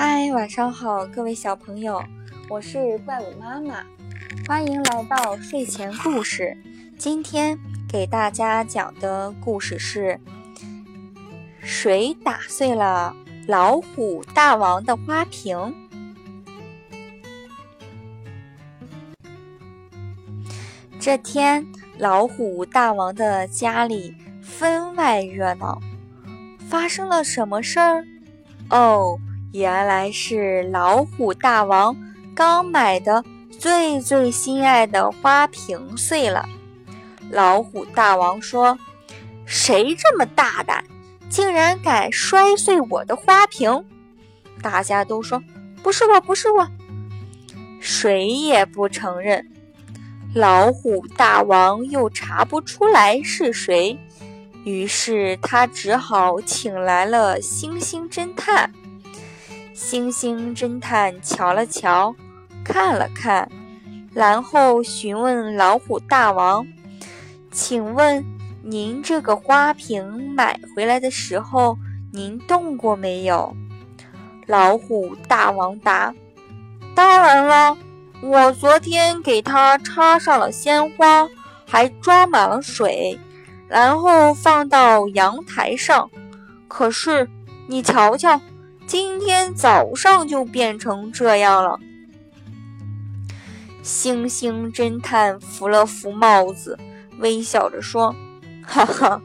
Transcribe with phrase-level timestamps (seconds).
[0.00, 2.00] 嗨，晚上好，各位小朋友，
[2.48, 3.84] 我是怪物妈妈，
[4.46, 6.56] 欢迎来到睡前故事。
[6.96, 7.58] 今天
[7.88, 10.20] 给大家讲的故事是：
[11.60, 13.12] 谁打碎了
[13.48, 15.74] 老虎大王的花瓶？
[21.00, 21.66] 这天，
[21.98, 25.80] 老虎大王的家里分外热闹，
[26.70, 28.04] 发生了什么事儿？
[28.70, 29.18] 哦。
[29.52, 31.96] 原来是老虎大王
[32.34, 33.24] 刚买的
[33.58, 36.48] 最最心爱的花瓶碎了。
[37.30, 38.78] 老虎大王说
[39.46, 40.84] ：“谁这么大胆，
[41.28, 43.84] 竟然敢摔碎我的花瓶？”
[44.62, 45.42] 大家都说
[45.82, 46.68] ：“不是我，不是我。”
[47.80, 49.46] 谁也不承认。
[50.34, 53.98] 老虎大王又查不出来是谁，
[54.64, 58.70] 于是他只好请来了星星侦探。
[59.78, 62.12] 星星侦探瞧了瞧，
[62.64, 63.48] 看了看，
[64.12, 66.66] 然后询问老虎大王
[67.52, 68.24] ：“请问
[68.60, 71.78] 您这个花瓶买回来的时候，
[72.12, 73.54] 您动过没有？”
[74.46, 76.12] 老虎大王答
[76.96, 77.78] ：“当然了，
[78.20, 81.28] 我昨天给它插上了鲜花，
[81.64, 83.16] 还装满了水，
[83.68, 86.10] 然后放到阳台上。
[86.66, 87.30] 可是
[87.68, 88.40] 你瞧瞧。”
[88.88, 91.78] 今天早上就变成这样了。
[93.82, 96.78] 星星侦探扶了扶帽子，
[97.18, 98.16] 微笑着说
[98.64, 99.20] ：“哈哈，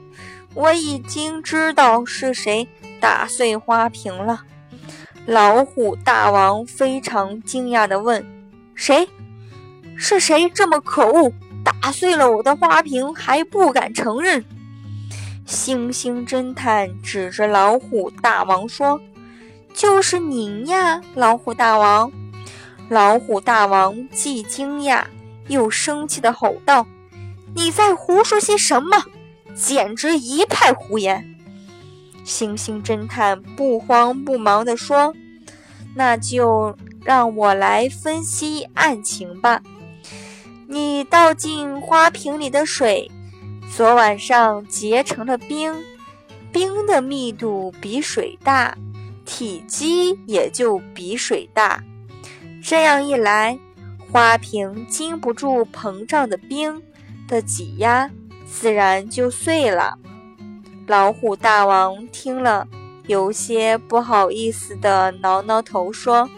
[0.54, 2.68] 我已经知道是谁
[3.00, 4.42] 打碎花瓶了。”
[5.26, 8.22] 老虎大王非常惊讶地问
[8.76, 9.08] ：“谁？
[9.96, 11.32] 是谁这么可恶，
[11.64, 14.44] 打碎了我的花瓶还不敢承认？”
[15.48, 19.00] 星星侦探指着老虎大王说。
[19.74, 22.12] 就是您呀，老虎大王！
[22.90, 25.04] 老虎大王既惊讶
[25.48, 26.86] 又生气地吼道
[27.56, 29.04] ：“你在胡说些什么？
[29.56, 31.36] 简直一派胡言！”
[32.24, 35.14] 星星侦探不慌不忙地说
[35.96, 39.62] ：“那就让我来分析案情吧。
[40.68, 43.10] 你倒进花瓶里的水，
[43.76, 45.76] 昨晚上结成了冰，
[46.52, 48.78] 冰的密度比水大。”
[49.26, 51.84] 体积也就比水大，
[52.62, 53.58] 这样一来，
[54.12, 56.82] 花瓶经不住膨胀的冰
[57.28, 58.10] 的挤压，
[58.46, 59.98] 自然就碎了。
[60.88, 62.68] 老虎大王听了，
[63.08, 66.30] 有些不好意思的挠挠头，说：“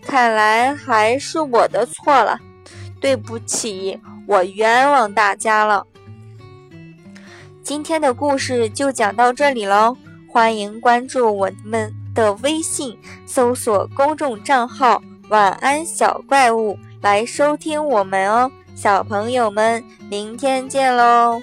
[0.00, 2.40] 看来还是我的错了，
[3.00, 5.86] 对不起，我冤枉大家了。”
[7.62, 9.96] 今天的故事就讲到这里喽，
[10.28, 12.03] 欢迎关注我们。
[12.14, 21.40] 的微信搜索公众账号“晚安小怪物”来收听我们哦，小朋友们，明天见喽！